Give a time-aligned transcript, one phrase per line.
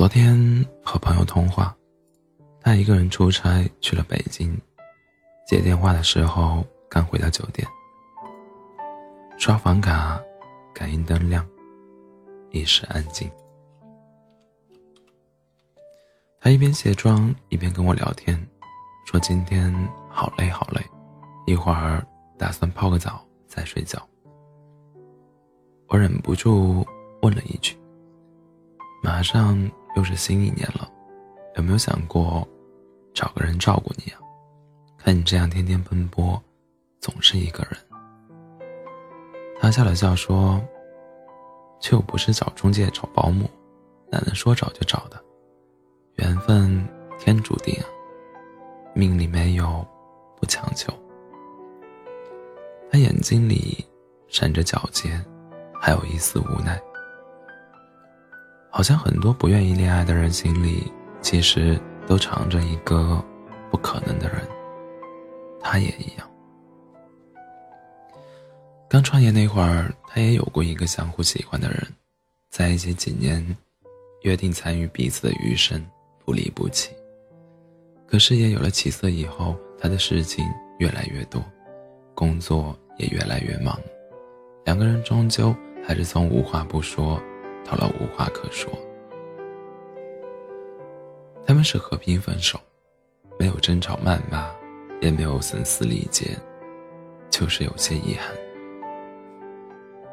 [0.00, 1.76] 昨天和朋友通话，
[2.62, 4.58] 他一个人出差去了北京。
[5.46, 7.68] 接电话的时候刚回到酒店，
[9.36, 10.18] 刷房卡，
[10.72, 11.46] 感应灯亮，
[12.48, 13.30] 一时安静。
[16.40, 18.42] 他一边卸妆一边跟我聊天，
[19.04, 19.70] 说今天
[20.08, 20.80] 好累好累，
[21.46, 22.02] 一会儿
[22.38, 24.00] 打算泡个澡再睡觉。
[25.88, 26.86] 我忍不住
[27.20, 27.76] 问了一句
[29.04, 30.88] ：“马上又是新一年了，
[31.56, 32.46] 有没有想过
[33.14, 34.18] 找个人照顾你啊？
[34.98, 36.40] 看你这样天天奔波，
[37.00, 37.76] 总是一个人。”
[39.60, 40.60] 他笑了笑说
[41.80, 43.48] ：“这又不是找中介找保姆，
[44.10, 45.22] 哪能说找就找的？
[46.16, 46.86] 缘分
[47.18, 47.74] 天注定，
[48.94, 49.86] 命里没有，
[50.38, 50.92] 不强求。”
[52.90, 53.84] 他眼睛里
[54.28, 55.10] 闪着皎洁。
[55.82, 56.78] 还有一丝无奈，
[58.70, 60.90] 好像很多不愿意恋爱的人心里，
[61.20, 63.22] 其实都藏着一个
[63.70, 64.40] 不可能的人。
[65.60, 66.26] 他也一样。
[68.88, 71.86] 刚创业那会儿，他也有过一个相互喜欢的人，
[72.48, 73.44] 在一起几年，
[74.22, 75.84] 约定参与彼此的余生，
[76.24, 76.90] 不离不弃。
[78.06, 80.44] 可事业有了起色以后，他的事情
[80.78, 81.44] 越来越多，
[82.14, 83.78] 工作也越来越忙，
[84.64, 85.54] 两个人终究。
[85.82, 87.20] 还是从无话不说，
[87.70, 88.68] 到了无话可说。
[91.46, 92.58] 他们是和平分手，
[93.38, 94.50] 没有争吵谩骂，
[95.00, 96.36] 也没有声嘶力竭，
[97.30, 98.34] 就是有些遗憾。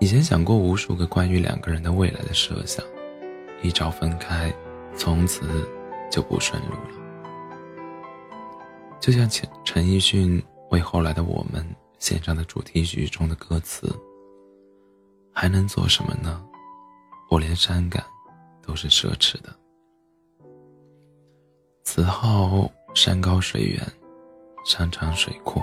[0.00, 2.82] 以前想过无数个关于两个人的未来的设想，
[3.62, 4.50] 一朝分开，
[4.96, 5.68] 从此
[6.10, 7.02] 就不顺路了。
[8.98, 11.66] 就像陈陈奕迅为后来的我们
[11.98, 13.94] 献上的主题曲中的歌词。
[15.34, 16.44] 还能做什么呢？
[17.32, 18.04] 我连伤感
[18.60, 19.48] 都是奢侈的。
[21.82, 23.80] 此后山高水远，
[24.66, 25.62] 山长水阔，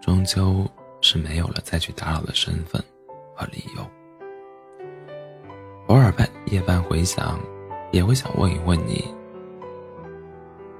[0.00, 0.68] 终究
[1.00, 2.82] 是没有了再去打扰的身份
[3.36, 3.88] 和理由。
[5.86, 7.38] 偶尔半夜半回想，
[7.92, 9.04] 也会想问一问你：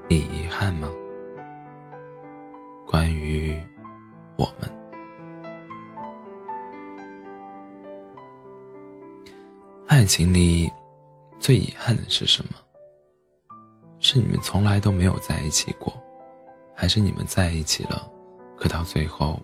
[0.08, 0.90] 你遗憾吗？
[2.88, 3.56] 关于
[4.36, 4.71] 我们。
[10.02, 10.68] 爱情里，
[11.38, 12.50] 最遗憾的是什么？
[14.00, 15.96] 是你们从来都没有在一起过，
[16.74, 18.10] 还是你们在一起了，
[18.56, 19.40] 可到最后，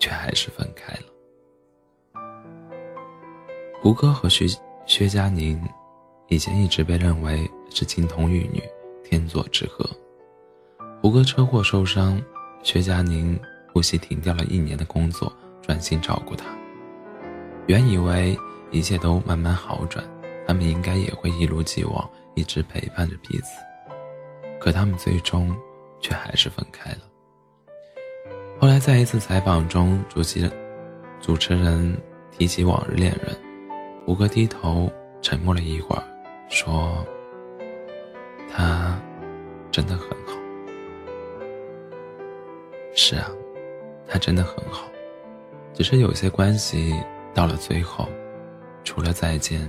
[0.00, 2.20] 却还是分开了？
[3.80, 4.44] 胡歌和薛
[4.86, 5.62] 薛佳凝，
[6.26, 8.60] 以前一直被认为是金童玉女，
[9.04, 9.88] 天作之合。
[11.00, 12.20] 胡歌车祸受伤，
[12.64, 13.38] 薛佳凝
[13.72, 15.32] 不惜停掉了一年的工作，
[15.62, 16.46] 专心照顾他。
[17.68, 18.36] 原以为。
[18.76, 20.04] 一切都慢慢好转，
[20.46, 23.46] 他们应该也会一如既往一直陪伴着彼此。
[24.60, 25.56] 可他们最终
[25.98, 26.98] 却还是分开了。
[28.60, 30.50] 后来在一次采访中，主席
[31.22, 31.96] 主持人
[32.30, 33.34] 提起往日恋人，
[34.04, 34.92] 胡歌低头
[35.22, 36.02] 沉默了一会儿，
[36.50, 37.02] 说
[38.52, 39.00] ：“他
[39.70, 40.36] 真的很好。”
[42.94, 43.30] 是啊，
[44.06, 44.86] 他真的很好，
[45.72, 46.94] 只是有些关系
[47.32, 48.06] 到了最后。
[48.86, 49.68] 除了再见，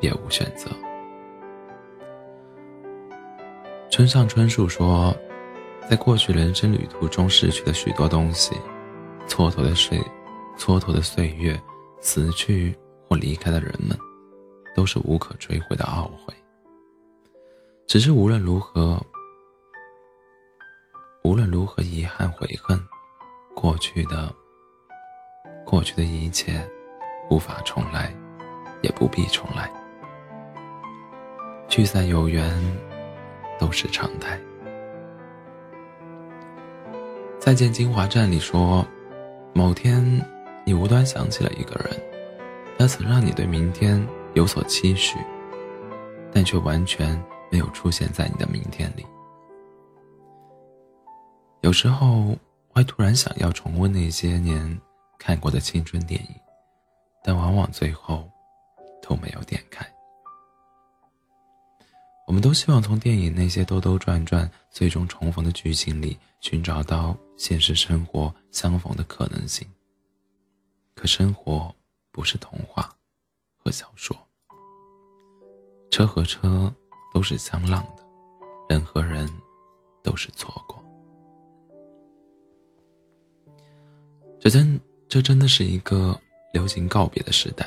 [0.00, 0.70] 别无选择。
[3.90, 5.14] 村上春树说，
[5.90, 8.54] 在过去人生旅途中失去的许多东西，
[9.26, 9.98] 蹉跎的岁，
[10.56, 11.60] 蹉跎的岁月，
[12.00, 12.74] 死去
[13.08, 13.98] 或离开的人们，
[14.76, 16.32] 都是无可追回的懊悔。
[17.88, 19.04] 只是无论如何，
[21.24, 22.80] 无论如何遗憾悔恨，
[23.56, 24.32] 过去的，
[25.66, 26.64] 过去的一切。
[27.30, 28.12] 无法重来，
[28.82, 29.70] 也不必重来。
[31.68, 32.52] 聚散有缘，
[33.58, 34.38] 都是常态。
[37.38, 38.84] 再见金华站里说，
[39.54, 40.04] 某天
[40.64, 41.98] 你无端想起了一个人，
[42.76, 44.04] 他曾让你对明天
[44.34, 45.16] 有所期许，
[46.32, 47.16] 但却完全
[47.48, 49.06] 没有出现在你的明天里。
[51.60, 52.36] 有时候
[52.70, 54.80] 会突然想要重温那些年
[55.18, 56.39] 看过的青春电影。
[57.22, 58.30] 但往往最后
[59.02, 59.86] 都没有点开。
[62.26, 69.66] 我们都希望从电影那些兜兜转转、最终重逢的剧情里寻找到现实生活相逢的可能性。
[70.94, 71.74] 可生活
[72.12, 72.88] 不是童话
[73.56, 74.16] 和小说，
[75.90, 76.72] 车和车
[77.12, 78.04] 都是相浪的，
[78.68, 79.28] 人和人
[80.02, 80.80] 都是错过。
[84.38, 86.18] 这真，这真的是一个。
[86.52, 87.66] 流行告别的时代，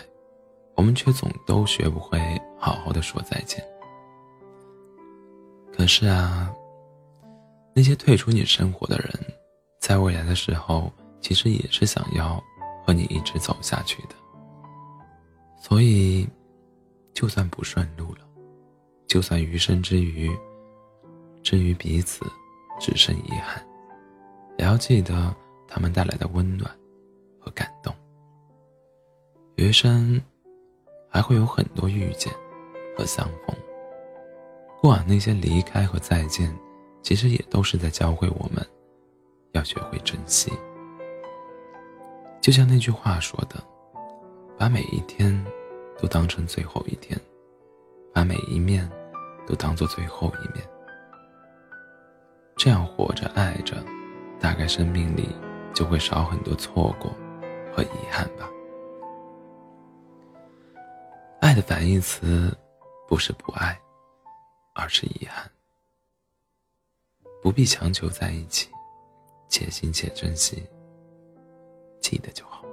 [0.76, 2.20] 我们却总都学不会
[2.58, 3.64] 好好的说再见。
[5.76, 6.54] 可是啊，
[7.74, 9.10] 那些退出你生活的人，
[9.80, 12.44] 在未来的时候，其实也是想要
[12.86, 14.16] 和你一直走下去的。
[15.60, 16.28] 所以，
[17.14, 18.28] 就算不顺路了，
[19.08, 20.30] 就算余生之余，
[21.42, 22.26] 至于彼此
[22.80, 23.66] 只剩遗憾，
[24.58, 25.34] 也要记得
[25.68, 26.70] 他们带来的温暖
[27.40, 27.96] 和感动。
[29.64, 30.22] 余生
[31.10, 32.34] 还会有很多遇见
[32.98, 33.56] 和相逢，
[34.82, 36.54] 过往那些离开和再见，
[37.02, 38.62] 其实也都是在教会我们，
[39.54, 40.52] 要学会珍惜。
[42.42, 43.56] 就像那句话说的
[44.60, 45.34] ：“把每一天
[45.98, 47.18] 都当成最后一天，
[48.14, 48.92] 把每一面
[49.48, 50.62] 都当做最后一面。”
[52.58, 53.82] 这样活着爱着，
[54.42, 55.30] 大概生命里
[55.74, 57.16] 就会少很多错过
[57.74, 58.50] 和遗憾吧。
[61.54, 62.52] 爱的反义词，
[63.08, 63.80] 不是不爱，
[64.74, 65.48] 而是遗憾。
[67.44, 68.72] 不必强求在一起，
[69.50, 70.68] 且行且珍惜，
[72.02, 72.66] 记得就好。